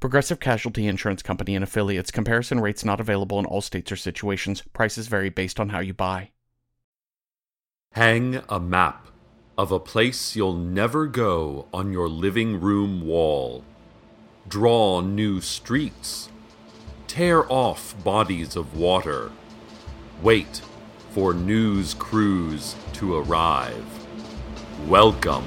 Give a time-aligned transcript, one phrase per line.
[0.00, 2.10] Progressive Casualty Insurance Company and affiliates.
[2.10, 4.62] Comparison rates not available in all states or situations.
[4.72, 6.30] Prices vary based on how you buy.
[7.92, 9.08] Hang a map
[9.58, 13.62] of a place you'll never go on your living room wall.
[14.48, 16.30] Draw new streets.
[17.06, 19.30] Tear off bodies of water.
[20.22, 20.62] Wait
[21.10, 23.84] for news crews to arrive.
[24.88, 25.44] Welcome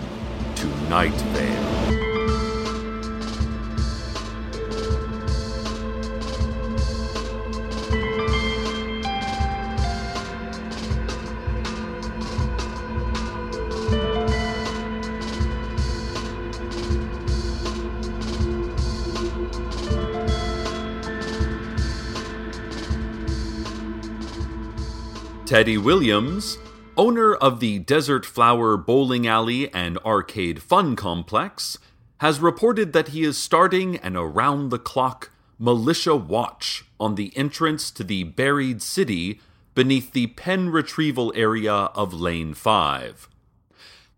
[0.57, 2.02] to Night Vale.
[25.53, 26.57] Teddy Williams,
[26.97, 31.77] owner of the Desert Flower Bowling Alley and Arcade Fun Complex,
[32.21, 37.91] has reported that he is starting an around the clock militia watch on the entrance
[37.91, 39.39] to the buried city
[39.75, 43.29] beneath the pen retrieval area of Lane 5.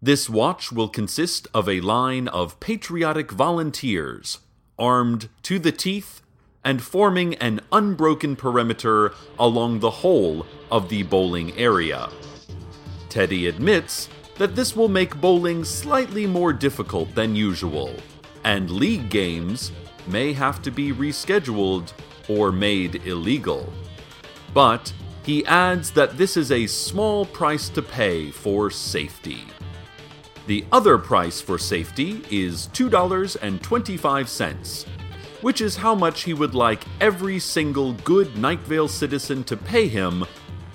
[0.02, 4.40] This watch will consist of a line of patriotic volunteers,
[4.80, 6.22] armed to the teeth
[6.66, 12.10] and forming an unbroken perimeter along the whole of the bowling area.
[13.08, 17.96] Teddy admits that this will make bowling slightly more difficult than usual,
[18.44, 19.72] and league games
[20.08, 21.94] may have to be rescheduled
[22.28, 23.72] or made illegal.
[24.54, 24.92] But
[25.24, 29.44] he adds that this is a small price to pay for safety.
[30.48, 34.86] The other price for safety is $2.25
[35.46, 39.88] which is how much he would like every single good Night Vale citizen to pay
[39.88, 40.26] him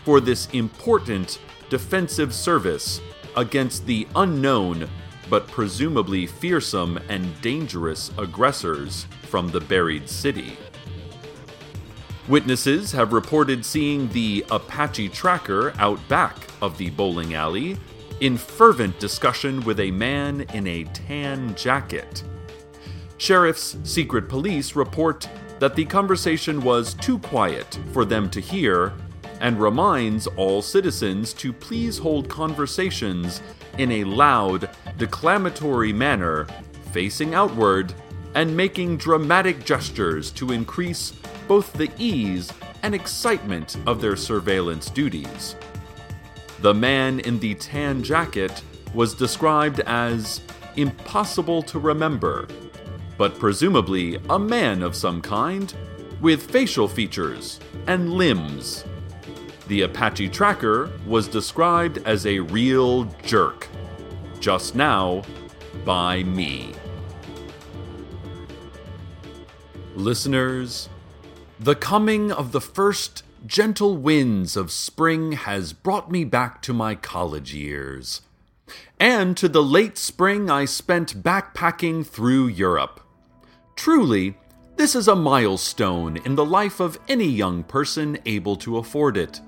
[0.05, 3.01] for this important defensive service
[3.37, 4.89] against the unknown
[5.29, 10.57] but presumably fearsome and dangerous aggressors from the buried city.
[12.29, 17.77] Witnesses have reported seeing the Apache tracker out back of the bowling alley
[18.21, 22.23] in fervent discussion with a man in a tan jacket.
[23.21, 25.29] Sheriff's secret police report
[25.59, 28.95] that the conversation was too quiet for them to hear
[29.43, 33.43] and reminds all citizens to please hold conversations
[33.77, 36.47] in a loud, declamatory manner,
[36.93, 37.93] facing outward
[38.37, 41.13] and making dramatic gestures to increase
[41.47, 42.51] both the ease
[42.83, 45.57] and excitement of their surveillance duties.
[46.63, 48.63] The man in the tan jacket
[48.95, 50.41] was described as
[50.77, 52.49] impossible to remember
[53.21, 55.75] but presumably a man of some kind,
[56.23, 58.83] with facial features and limbs.
[59.69, 63.69] The Apache tracker was described as a real jerk,
[64.41, 65.23] just now
[65.85, 66.73] by me.
[69.95, 70.89] Listeners,
[71.59, 76.95] the coming of the first gentle winds of spring has brought me back to my
[76.95, 78.23] college years,
[78.99, 82.99] and to the late spring I spent backpacking through Europe.
[83.81, 84.35] Truly,
[84.77, 89.41] this is a milestone in the life of any young person able to afford it,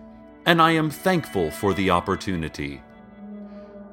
[0.46, 2.80] and I am thankful for the opportunity.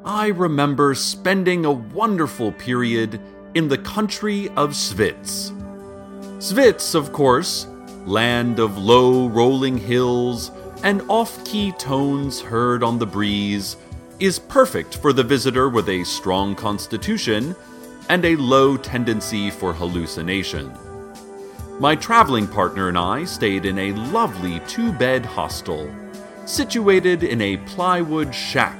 [0.05, 3.19] I remember spending a wonderful period
[3.53, 5.51] in the country of Svitz.
[6.37, 7.67] Svitz, of course,
[8.05, 10.51] land of low rolling hills
[10.83, 13.75] and off key tones heard on the breeze,
[14.21, 17.57] is perfect for the visitor with a strong constitution
[18.09, 20.71] and a low tendency for hallucination.
[21.79, 25.89] My traveling partner and I stayed in a lovely two bed hostel,
[26.45, 28.77] situated in a plywood shack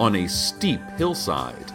[0.00, 1.72] on a steep hillside.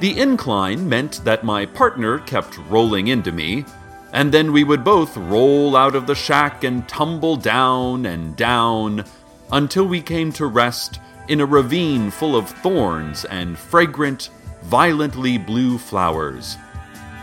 [0.00, 3.64] The incline meant that my partner kept rolling into me
[4.12, 9.04] and then we would both roll out of the shack and tumble down and down
[9.52, 14.30] until we came to rest in a ravine full of thorns and fragrant,
[14.62, 16.56] violently blue flowers.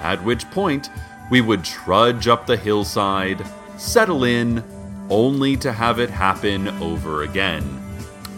[0.02, 0.90] At which point,
[1.30, 3.46] we would trudge up the hillside,
[3.78, 4.64] settle in,
[5.10, 7.82] only to have it happen over again.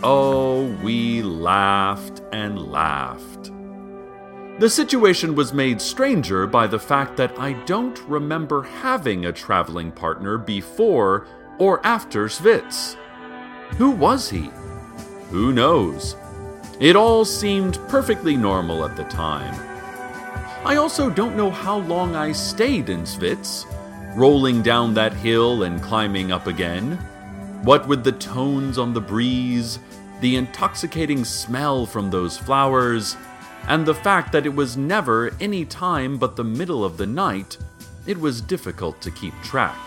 [0.03, 3.51] Oh, we laughed and laughed.
[4.59, 9.91] The situation was made stranger by the fact that I don't remember having a traveling
[9.91, 11.27] partner before
[11.59, 12.95] or after Svitz.
[13.77, 14.49] Who was he?
[15.29, 16.15] Who knows?
[16.79, 19.55] It all seemed perfectly normal at the time.
[20.63, 23.65] I also don't know how long I stayed in Svitz,
[24.15, 26.97] rolling down that hill and climbing up again.
[27.63, 29.79] What with the tones on the breeze,
[30.21, 33.17] the intoxicating smell from those flowers,
[33.67, 37.57] and the fact that it was never any time but the middle of the night,
[38.05, 39.79] it was difficult to keep track.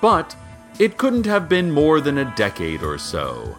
[0.00, 0.36] But
[0.78, 3.56] it couldn't have been more than a decade or so.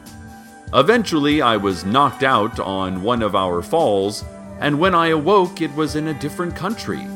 [0.71, 4.23] Eventually, I was knocked out on one of our falls,
[4.59, 7.07] and when I awoke, it was in a different country.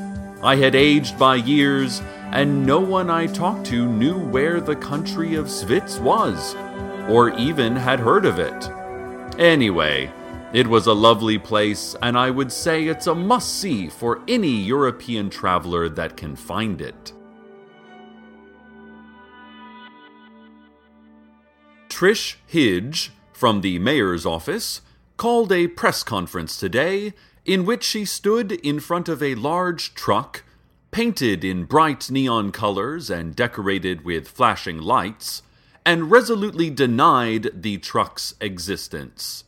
[0.41, 2.01] I had aged by years,
[2.31, 6.55] and no one I talked to knew where the country of Svitz was,
[7.07, 8.69] or even had heard of it.
[9.39, 10.11] Anyway,
[10.51, 14.49] it was a lovely place, and I would say it's a must see for any
[14.49, 17.13] European traveler that can find it.
[21.87, 23.11] Trish Hidge,
[23.43, 24.79] from the mayor's office,
[25.17, 27.11] called a press conference today
[27.43, 30.45] in which she stood in front of a large truck,
[30.91, 35.41] painted in bright neon colors and decorated with flashing lights,
[35.85, 39.43] and resolutely denied the truck's existence.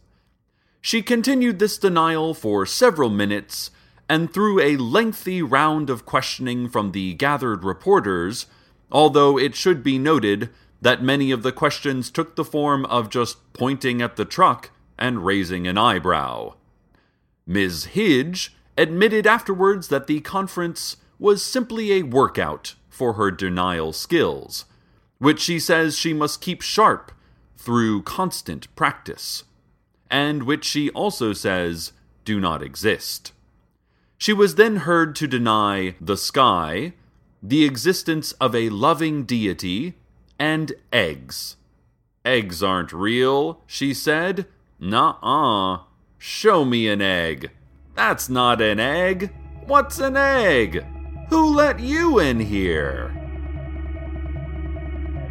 [0.81, 3.71] She continued this denial for several minutes,
[4.09, 8.45] and through a lengthy round of questioning from the gathered reporters,
[8.91, 10.49] although it should be noted
[10.81, 15.25] that many of the questions took the form of just pointing at the truck and
[15.25, 16.53] raising an eyebrow.
[17.47, 17.89] Ms.
[17.93, 24.65] Hidge admitted afterwards that the conference was simply a workout for her denial skills,
[25.17, 27.11] which she says she must keep sharp
[27.57, 29.43] through constant practice
[30.09, 31.91] and which she also says
[32.23, 33.31] do not exist.
[34.17, 36.93] She was then heard to deny the sky,
[37.43, 39.95] the existence of a loving deity,
[40.39, 41.57] and eggs.
[42.23, 44.47] Eggs aren't real, she said.
[44.79, 45.83] Nuh uh.
[46.17, 47.51] Show me an egg.
[47.93, 49.31] That's not an egg.
[49.67, 50.85] What's an egg?
[51.29, 53.11] Who let you in here?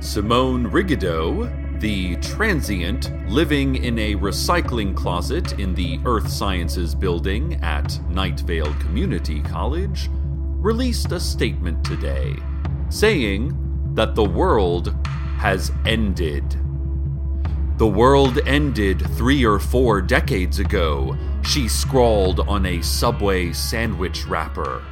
[0.00, 7.99] Simone Rigideau, the transient living in a recycling closet in the Earth Sciences building at
[8.08, 12.37] Night Vale Community College released a statement today
[12.88, 13.63] saying
[13.95, 14.95] that the world
[15.39, 16.59] has ended.
[17.79, 24.83] The world ended three or four decades ago, she scrawled on a Subway sandwich wrapper.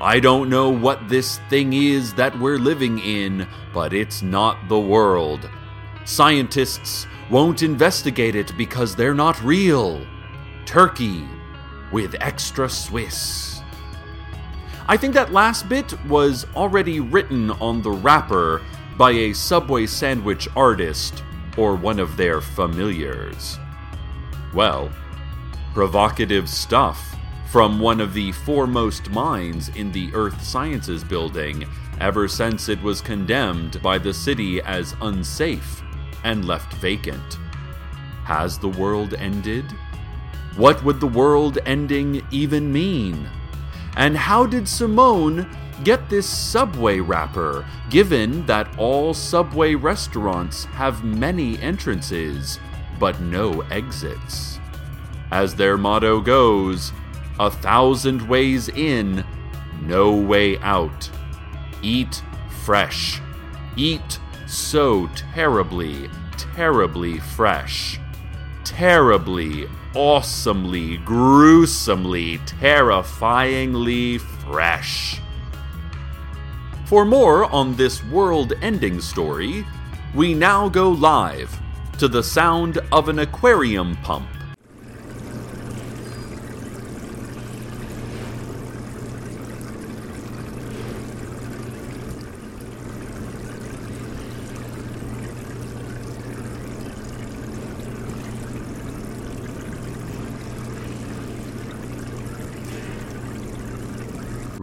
[0.00, 4.80] I don't know what this thing is that we're living in, but it's not the
[4.80, 5.48] world.
[6.04, 10.04] Scientists won't investigate it because they're not real.
[10.64, 11.24] Turkey
[11.92, 13.51] with extra Swiss.
[14.88, 18.62] I think that last bit was already written on the wrapper
[18.96, 21.22] by a Subway sandwich artist
[21.56, 23.58] or one of their familiars.
[24.54, 24.90] Well,
[25.72, 27.14] provocative stuff
[27.50, 31.66] from one of the foremost minds in the Earth Sciences building
[32.00, 35.82] ever since it was condemned by the city as unsafe
[36.24, 37.38] and left vacant.
[38.24, 39.64] Has the world ended?
[40.56, 43.28] What would the world ending even mean?
[43.96, 45.46] And how did Simone
[45.84, 52.60] Get this Subway wrapper, given that all Subway restaurants have many entrances,
[53.00, 54.60] but no exits.
[55.32, 56.92] As their motto goes,
[57.40, 59.24] a thousand ways in,
[59.80, 61.10] no way out.
[61.82, 62.22] Eat
[62.64, 63.20] fresh.
[63.74, 67.98] Eat so terribly, terribly fresh.
[68.62, 75.20] Terribly, awesomely, gruesomely, terrifyingly fresh.
[76.86, 79.66] For more on this world ending story,
[80.14, 81.58] we now go live
[81.98, 84.28] to the sound of an aquarium pump.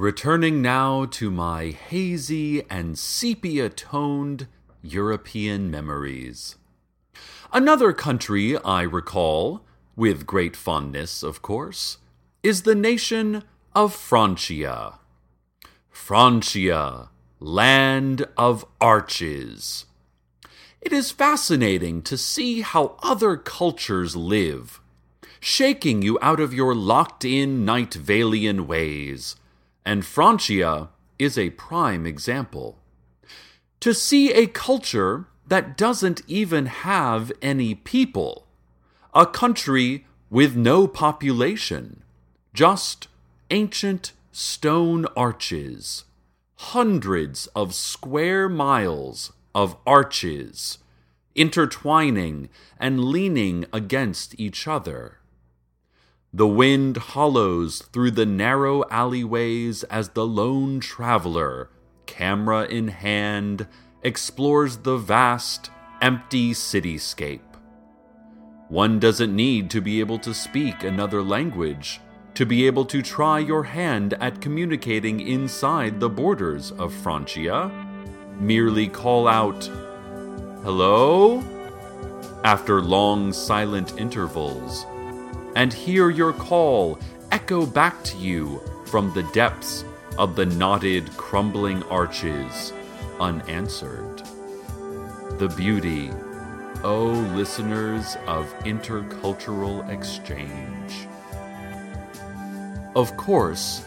[0.10, 4.48] Returning now to my hazy and sepia toned
[4.82, 6.56] European memories.
[7.54, 9.62] Another country I recall,
[9.96, 12.00] with great fondness, of course,
[12.42, 13.44] is the nation
[13.76, 14.98] of Francia.
[15.92, 19.86] Francia, land of arches.
[20.82, 24.82] It is fascinating to see how other cultures live,
[25.40, 29.36] shaking you out of your locked in Night Valian ways
[29.90, 32.78] and Francia is a prime example.
[33.80, 38.46] To see a culture that doesn't even have any people,
[39.16, 42.04] a country with no population,
[42.54, 43.08] just
[43.50, 46.04] ancient stone arches,
[46.76, 50.78] hundreds of square miles of arches,
[51.34, 52.48] intertwining
[52.80, 55.19] and leaning against each other.
[56.34, 61.70] The wind hollows through the narrow alleyways as the lone traveler,
[62.06, 63.68] camera in hand,
[64.04, 65.72] explores the vast,
[66.02, 67.42] empty cityscape.
[68.68, 72.00] One doesn't need to be able to speak another language
[72.36, 77.70] to be able to try your hand at communicating inside the borders of Francia.
[78.40, 79.66] Merely call out,
[80.64, 81.44] Hello?
[82.44, 84.86] After long silent intervals,
[85.56, 87.00] and hear your call
[87.32, 89.84] echo back to you from the depths
[90.18, 92.74] of the knotted, crumbling arches,
[93.20, 94.22] unanswered.
[95.38, 96.12] The beauty,
[96.84, 101.08] O oh listeners of intercultural exchange.
[102.96, 103.86] Of course,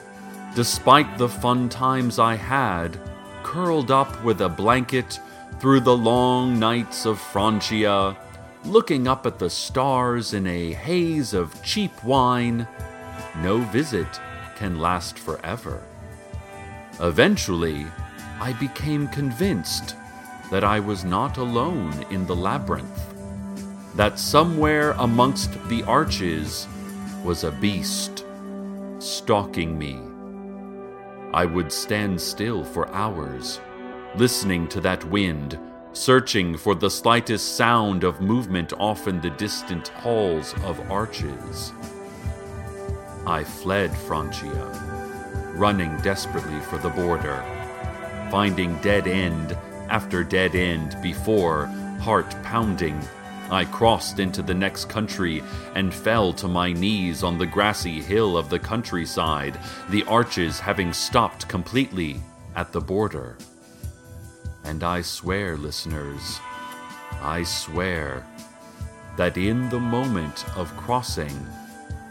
[0.54, 2.98] despite the fun times I had,
[3.42, 5.20] curled up with a blanket
[5.58, 8.16] through the long nights of Francia
[8.64, 12.66] looking up at the stars in a haze of cheap wine,
[13.38, 14.20] no visit
[14.56, 15.82] can last forever.
[17.00, 17.86] Eventually,
[18.40, 19.96] I became convinced
[20.50, 23.14] that I was not alone in the labyrinth,
[23.96, 26.68] that somewhere amongst the arches
[27.24, 28.24] was a beast
[28.98, 29.98] stalking me.
[31.34, 33.60] I would stand still for hours,
[34.14, 35.58] listening to that wind
[35.92, 41.72] searching for the slightest sound of movement off in the distant halls of arches.
[43.26, 47.44] I fled Francia, running desperately for the border,
[48.30, 49.56] finding dead end
[49.88, 51.66] after dead end before,
[52.00, 52.98] heart pounding,
[53.52, 55.42] I crossed into the next country
[55.74, 60.94] and fell to my knees on the grassy hill of the countryside, the arches having
[60.94, 62.22] stopped completely
[62.56, 63.36] at the border.
[64.64, 66.40] And I swear, listeners,
[67.20, 68.26] I swear
[69.16, 71.46] that in the moment of crossing,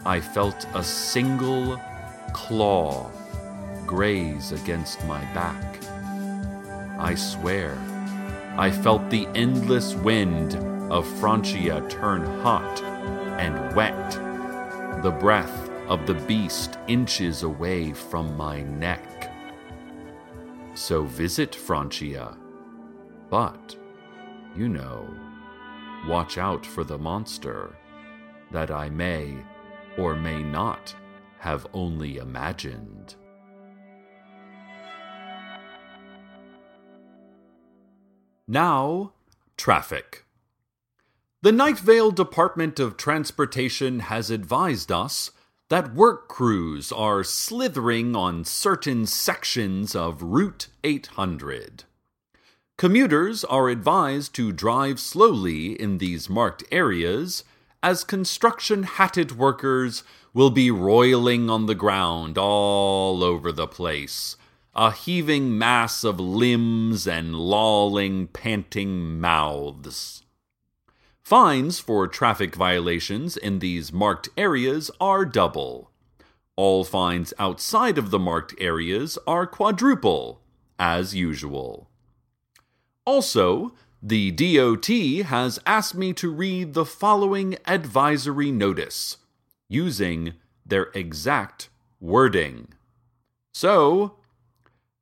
[0.06, 1.82] I felt a single
[2.34, 3.12] claw
[3.86, 5.84] graze against my back.
[7.00, 7.78] I swear,
[8.58, 10.56] I felt the endless wind
[10.92, 12.82] of Francia turn hot
[13.40, 14.12] and wet,
[15.02, 19.32] the breath of the beast inches away from my neck.
[20.74, 22.38] So visit Francia
[23.32, 23.76] but,
[24.56, 25.08] you know,
[26.08, 27.76] watch out for the monster
[28.52, 29.38] that I may
[29.98, 30.94] or may not
[31.40, 33.16] have only imagined.
[38.48, 39.14] Now,
[39.56, 40.26] traffic.
[41.42, 45.32] The Night Vale Department of Transportation has advised us
[45.70, 51.86] that work crews are slithering on certain sections of Route 800.
[52.82, 57.44] Commuters are advised to drive slowly in these marked areas,
[57.84, 64.36] as construction hatted workers will be roiling on the ground all over the place,
[64.74, 70.24] a heaving mass of limbs and lolling, panting mouths.
[71.24, 75.92] Fines for traffic violations in these marked areas are double.
[76.56, 80.42] All fines outside of the marked areas are quadruple,
[80.80, 81.91] as usual.
[83.06, 84.88] Also, the DOT
[85.28, 89.18] has asked me to read the following advisory notice
[89.70, 90.34] using
[90.66, 92.70] their exact wording.
[93.54, 94.16] So,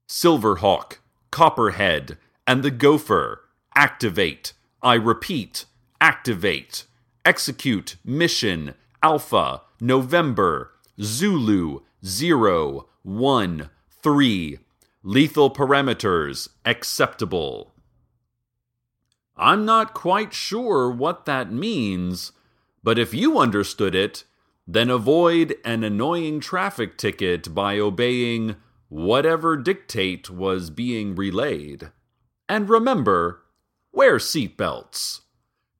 [0.08, 0.98] Silverhawk,
[1.32, 3.42] Copperhead, and the Gopher
[3.76, 4.54] activate.
[4.82, 5.66] I repeat,
[6.02, 6.86] activate.
[7.26, 13.70] Execute mission Alpha November Zulu 0 1
[14.02, 14.60] 3.
[15.04, 17.74] Lethal parameters acceptable.
[19.40, 22.34] I'm not quite sure what that means,
[22.84, 24.26] but if you understood it,
[24.68, 28.58] then avoid an annoying traffic ticket by obeying
[28.90, 31.90] whatever dictate was being relayed.
[32.50, 33.42] And remember,
[33.94, 35.22] wear seatbelts.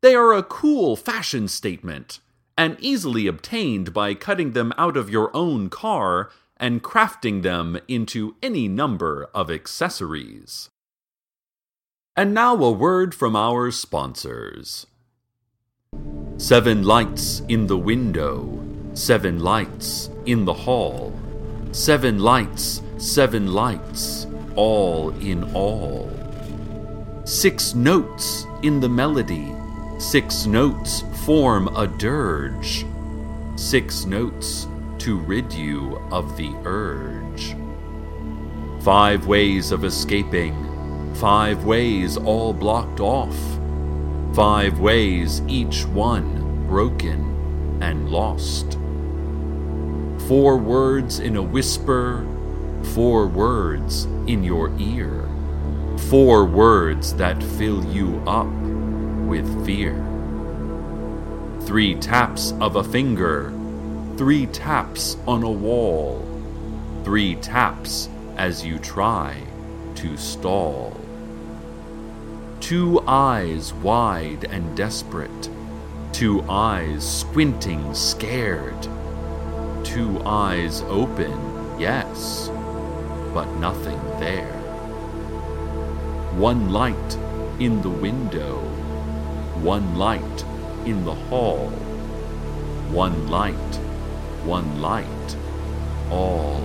[0.02, 2.20] They are a cool fashion statement
[2.58, 8.36] and easily obtained by cutting them out of your own car and crafting them into
[8.42, 10.70] any number of accessories.
[12.20, 14.86] And now a word from our sponsors.
[16.36, 18.60] Seven lights in the window,
[18.94, 21.18] seven lights in the hall,
[21.72, 26.12] seven lights, seven lights, all in all.
[27.24, 29.56] Six notes in the melody,
[29.98, 32.86] six notes form a dirge,
[33.56, 37.56] six notes to rid you of the urge.
[38.84, 40.69] Five ways of escaping
[41.20, 43.36] Five ways all blocked off.
[44.34, 48.80] Five ways, each one broken and lost.
[50.30, 52.26] Four words in a whisper,
[52.96, 55.28] four words in your ear.
[56.10, 58.48] Four words that fill you up
[59.28, 60.02] with fear.
[61.64, 63.52] Three taps of a finger,
[64.16, 66.26] three taps on a wall,
[67.04, 69.36] three taps as you try
[69.96, 70.96] to stall
[72.70, 75.50] two eyes wide and desperate,
[76.14, 78.80] two eyes squinting scared,
[79.84, 81.34] two eyes open,
[81.80, 82.48] yes,
[83.34, 84.54] but nothing there.
[86.38, 87.16] One light
[87.60, 88.60] in the window,
[89.64, 90.46] one light
[90.86, 91.70] in the hall,
[92.92, 93.76] one light,
[94.46, 95.36] one light,
[96.12, 96.62] all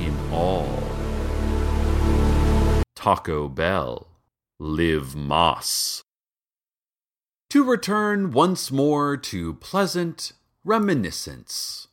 [0.00, 0.68] in all.
[2.94, 4.15] Taco Bell.
[4.58, 6.02] Liv Moss.
[7.50, 10.32] To return once more to pleasant
[10.64, 11.88] reminiscence.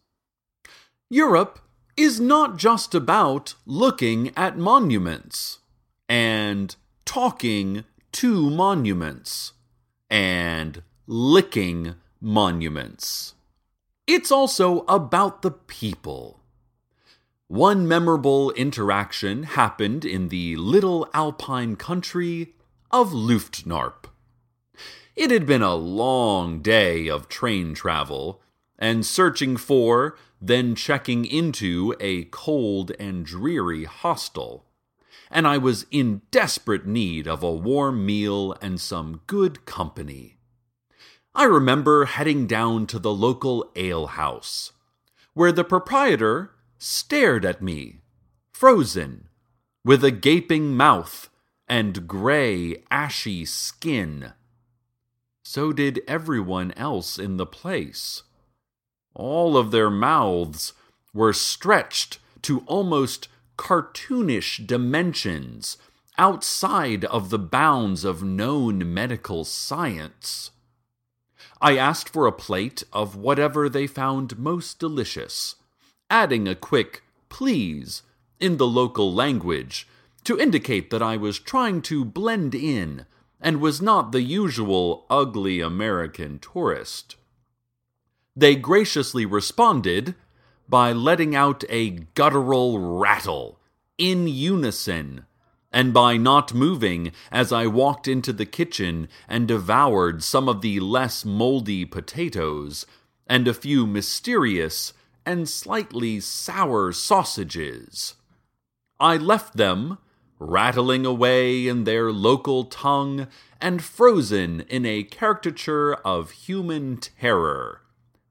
[1.10, 1.60] Europe
[1.98, 5.60] is not just about looking at monuments
[6.08, 6.74] and
[7.04, 9.52] talking to monuments
[10.10, 13.36] and licking monuments.
[14.08, 16.43] It's also about the people
[17.48, 22.54] one memorable interaction happened in the little alpine country
[22.92, 24.06] of Luftnarp.
[25.16, 28.42] It had been a long day of train travel,
[28.80, 34.66] and searching for, then checking into a cold and dreary hostel,
[35.30, 40.38] and I was in desperate need of a warm meal and some good company.
[41.36, 44.72] I remember heading down to the local alehouse,
[45.34, 46.52] where the proprietor
[46.84, 48.02] stared at me,
[48.52, 49.30] frozen,
[49.86, 51.30] with a gaping mouth
[51.66, 54.34] and gray, ashy skin.
[55.46, 58.24] So did everyone else in the place.
[59.14, 60.74] All of their mouths
[61.14, 65.78] were stretched to almost cartoonish dimensions
[66.18, 70.52] outside of the bounds of known medical science.
[71.62, 75.56] I asked for a plate of whatever they found most delicious
[76.10, 78.04] adding a quick please
[78.40, 79.88] in the local language
[80.24, 83.06] to indicate that I was trying to blend in
[83.42, 87.18] and was not the usual ugly American tourist.
[88.36, 90.16] They graciously responded
[90.68, 93.60] by letting out a guttural rattle
[93.98, 95.26] in unison
[95.72, 100.80] and by not moving as I walked into the kitchen and devoured some of the
[100.80, 102.86] less moldy potatoes
[103.28, 104.94] and a few mysterious
[105.26, 108.16] and slightly sour sausages.
[109.00, 109.98] I left them,
[110.40, 113.28] rattling away in their local tongue
[113.62, 117.82] and frozen in a caricature of human terror,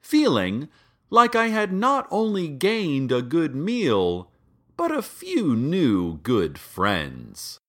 [0.00, 0.68] feeling
[1.10, 4.30] like I had not only gained a good meal,
[4.76, 7.60] but a few new good friends.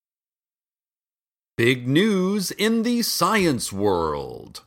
[1.55, 4.61] Big news in the science world.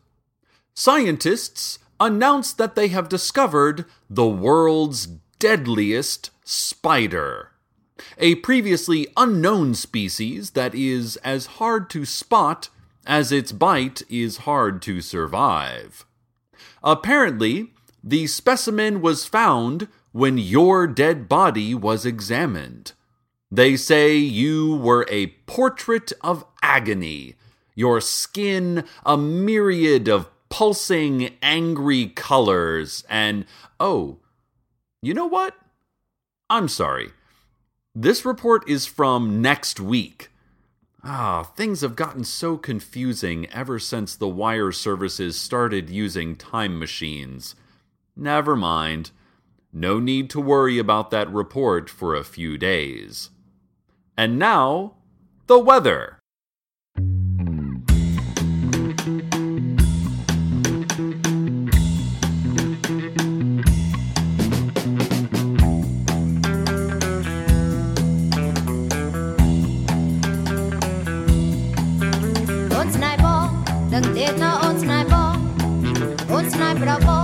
[0.75, 5.07] Scientists announce that they have discovered the world's
[5.39, 7.53] deadliest spider.
[8.19, 12.69] A previously unknown species that is as hard to spot
[13.07, 16.05] as its bite is hard to survive.
[16.83, 22.93] Apparently, the specimen was found when your dead body was examined.
[23.51, 27.35] They say you were a portrait of agony,
[27.75, 33.45] your skin a myriad of pulsing, angry colors, and
[33.81, 34.19] oh,
[35.03, 35.55] you know what?
[36.49, 37.11] I'm sorry.
[37.95, 40.31] This report is from next week.
[41.03, 47.55] Ah, things have gotten so confusing ever since the wire services started using time machines.
[48.17, 49.13] Never mind.
[49.73, 53.31] No need to worry about that report for a few days.
[54.17, 54.95] And now,
[55.47, 56.16] the weather.
[76.87, 77.16] propósito.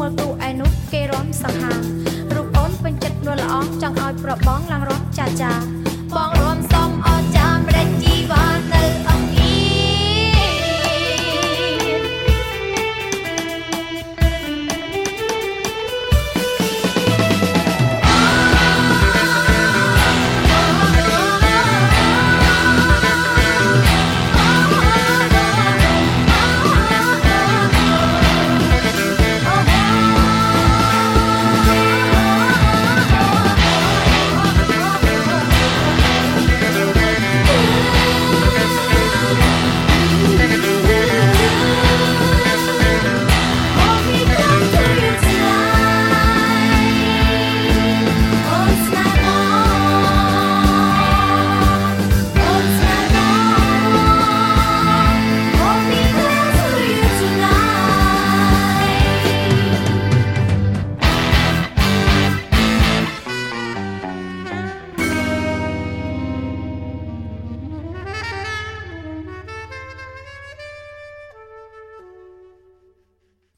[0.00, 1.74] មើលគ្រូឯនោះគេរំសង្ហា
[2.34, 5.75] រូបអូនពេញចិត្តនួនល្អចង់ឲ្យប្របងឡើងរំចាចា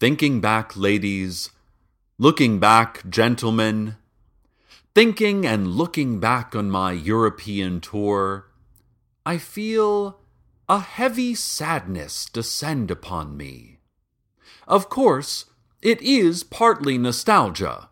[0.00, 1.50] Thinking back, ladies,
[2.18, 3.96] looking back, gentlemen,
[4.94, 8.46] thinking and looking back on my European tour,
[9.26, 10.20] I feel
[10.68, 13.80] a heavy sadness descend upon me.
[14.68, 15.46] Of course,
[15.82, 17.88] it is partly nostalgia.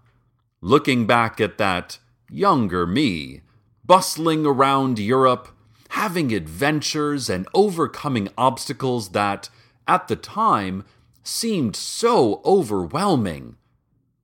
[0.61, 1.99] Looking back at that
[2.31, 3.41] younger me,
[3.85, 5.49] bustling around Europe,
[5.89, 9.51] having adventures and overcoming obstacles that,
[9.89, 10.85] at the time,
[11.27, 13.57] seemed so overwhelming,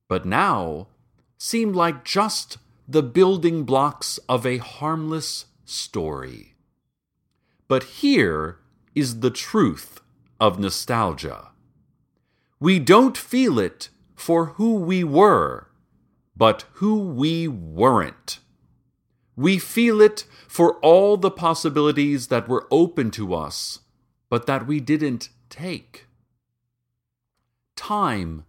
[0.07, 0.87] but now
[1.37, 6.55] seemed like just the building blocks of a harmless story.
[7.67, 8.59] But here
[8.95, 10.01] is the truth
[10.39, 11.49] of nostalgia.
[12.59, 15.67] We don't feel it for who we were,
[16.35, 18.39] but who we weren't.
[19.35, 23.79] We feel it for all the possibilities that were open to us,
[24.29, 26.05] but that we didn't take.
[27.75, 28.45] Time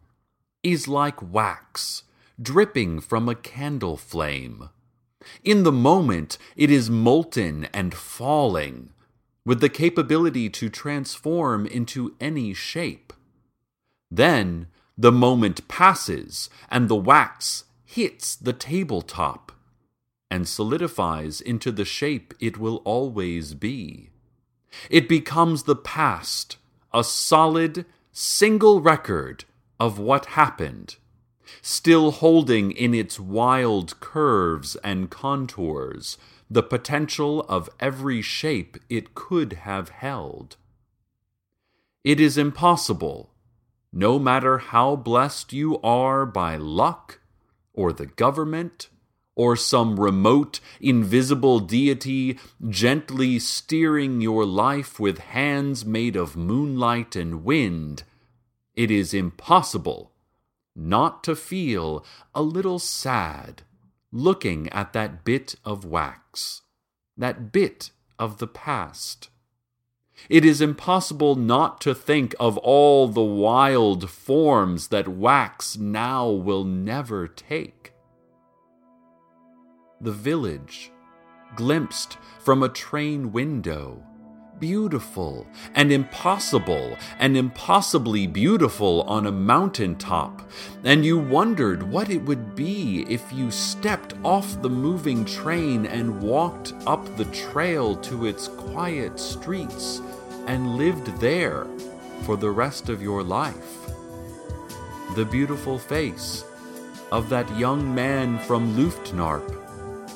[0.63, 2.05] is like wax
[2.41, 4.71] dripping from a candle flame.
[5.43, 8.91] In the moment, it is molten and falling,
[9.47, 13.13] with the capability to transform into any shape.
[14.11, 19.53] Then the moment passes, and the wax hits the tabletop
[20.31, 24.11] and solidifies into the shape it will always be.
[24.91, 26.57] It becomes the past,
[26.93, 29.45] a solid, single record
[29.81, 30.95] of what happened,
[31.61, 36.17] still holding in its wild curves and contours
[36.49, 40.57] the potential of every shape it could have held.
[42.05, 43.33] It is impossible,
[43.93, 47.19] no matter how blessed you are by luck,
[47.73, 48.91] or the government,
[49.37, 57.45] or some remote, invisible deity gently steering your life with hands made of moonlight and
[57.45, 58.05] wind,
[58.75, 60.13] it is impossible
[60.77, 63.63] not to feel a little sad
[64.13, 66.63] looking at that bit of wax,
[67.17, 69.29] that bit of the past.
[70.29, 76.65] It is impossible not to think of all the wild forms that wax now will
[76.65, 77.94] never take
[80.05, 80.93] the village,
[81.57, 84.03] glimpsed from a train window.
[84.61, 90.43] Beautiful and impossible and impossibly beautiful on a mountain top,
[90.85, 96.21] and you wondered what it would be if you stepped off the moving train and
[96.21, 100.03] walked up the trail to its quiet streets
[100.47, 101.67] and lived there
[102.25, 103.91] for the rest of your life.
[105.17, 106.45] The beautiful face
[107.11, 109.64] of that young man from Luftnarp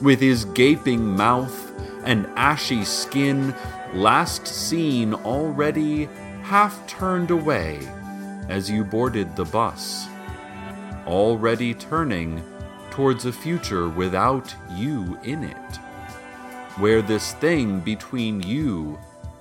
[0.01, 1.73] with his gaping mouth
[2.05, 3.55] and ashy skin,
[3.93, 6.09] last seen already
[6.43, 7.81] half turned away
[8.49, 10.07] as you boarded the bus,
[11.07, 12.43] already turning
[12.91, 15.77] towards a future without you in it,
[16.79, 18.99] where this thing between you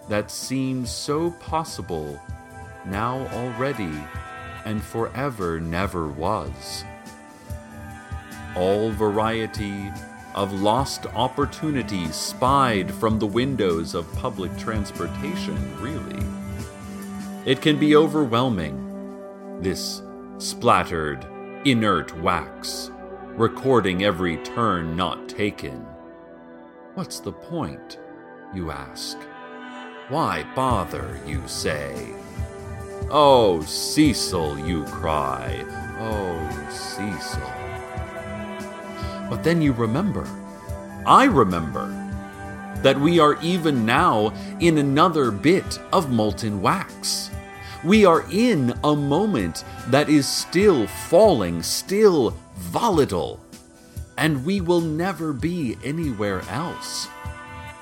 [0.10, 2.22] that seems so possible
[2.86, 3.93] now already
[4.65, 6.84] and forever never was.
[8.56, 9.91] All variety
[10.38, 16.23] of lost opportunities spied from the windows of public transportation, really.
[17.43, 20.04] It can be overwhelming, this
[20.38, 21.26] splattered,
[21.65, 22.91] inert wax,
[23.30, 25.84] recording every turn not taken.
[26.93, 27.97] What's the point,
[28.54, 29.17] you ask?
[30.10, 32.13] Why bother, you say?
[33.10, 35.65] Oh, Cecil, you cry.
[36.00, 37.66] Oh, Cecil.
[39.29, 40.27] But then you remember,
[41.05, 42.03] I remember,
[42.81, 47.31] that we are even now in another bit of molten wax.
[47.83, 53.39] We are in a moment that is still falling, still volatile,
[54.17, 57.07] and we will never be anywhere else.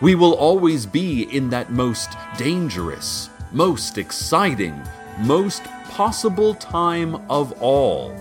[0.02, 4.82] We will always be in that most dangerous, most exciting,
[5.20, 8.14] most possible time of all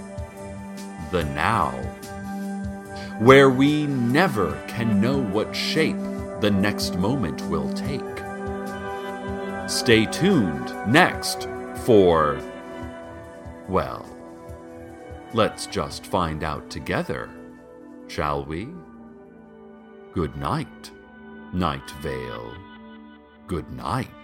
[1.10, 1.72] the now
[3.20, 5.96] where we never can know what shape
[6.40, 8.00] the next moment will take.
[9.68, 11.48] Stay tuned next
[11.84, 12.40] for.
[13.68, 14.04] Well,
[15.32, 17.30] let's just find out together,
[18.08, 18.68] shall we?
[20.12, 20.90] Good night,
[21.52, 22.54] Night Vale.
[23.46, 24.23] Good night.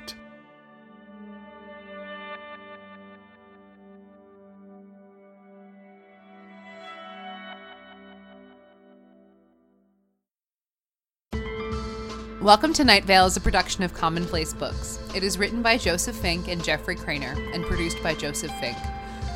[12.40, 14.98] Welcome to Night Vale is a production of Commonplace Books.
[15.14, 18.78] It is written by Joseph Fink and Jeffrey Cranor and produced by Joseph Fink.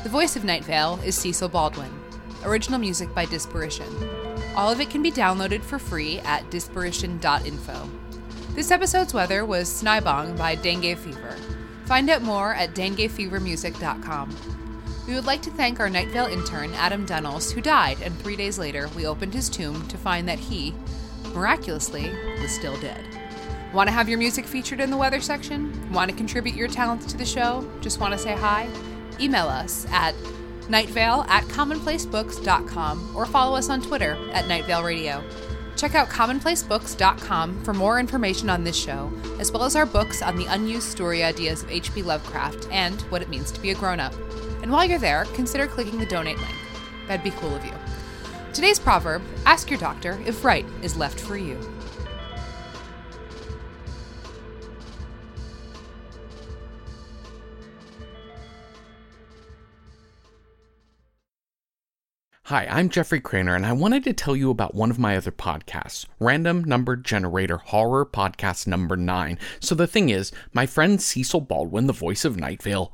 [0.01, 1.91] The voice of Night Vale is Cecil Baldwin.
[2.43, 3.85] Original music by Disparition.
[4.55, 7.89] All of it can be downloaded for free at disparition.info.
[8.55, 11.37] This episode's weather was Sni Bong by Dengue Fever.
[11.85, 14.35] Find out more at denguefevermusic.com.
[15.07, 18.35] We would like to thank our Night Vale intern, Adam Dunnels, who died, and three
[18.35, 20.73] days later we opened his tomb to find that he,
[21.35, 23.05] miraculously, was still dead.
[23.73, 25.91] Want to have your music featured in the weather section?
[25.91, 27.69] Want to contribute your talents to the show?
[27.81, 28.69] Just want to say hi?
[29.19, 30.15] Email us at
[30.69, 35.23] nightvale at commonplacebooks.com or follow us on Twitter at Nightvale Radio.
[35.75, 40.37] Check out commonplacebooks.com for more information on this show, as well as our books on
[40.37, 42.01] the unused story ideas of H.P.
[42.01, 44.13] Lovecraft and what it means to be a grown up.
[44.61, 46.55] And while you're there, consider clicking the donate link.
[47.07, 47.73] That'd be cool of you.
[48.55, 51.59] Today's proverb ask your doctor if right is left for you.
[62.43, 65.31] Hi, I'm Jeffrey Cranor, and I wanted to tell you about one of my other
[65.31, 69.37] podcasts, Random Number Generator Horror Podcast Number 9.
[69.59, 72.93] So the thing is, my friend Cecil Baldwin, the voice of Night Vale,